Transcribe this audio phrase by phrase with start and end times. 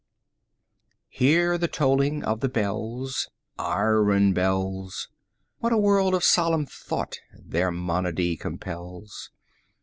[1.11, 5.09] IV Hear the tolling of the bells, 70 Iron bells!
[5.59, 9.29] What a world of solemn thought their monody compels!